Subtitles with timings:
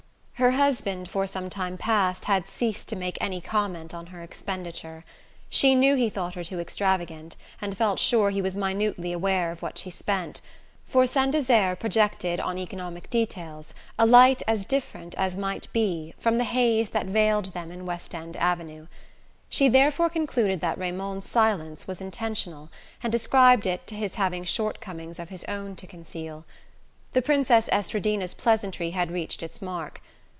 [0.41, 5.05] Her husband, for some time past, had ceased to make any comment on her expenditure.
[5.51, 9.61] She knew he thought her too extravagant, and felt sure he was minutely aware of
[9.61, 10.41] what she spent;
[10.87, 16.39] for Saint Desert projected on economic details a light as different as might be from
[16.39, 18.87] the haze that veiled them in West End Avenue.
[19.47, 22.71] She therefore concluded that Raymond's silence was intentional,
[23.03, 26.45] and ascribed it to his having shortcomings of his own to conceal.
[27.13, 30.01] The Princess Estradina's pleasantry had reached its mark.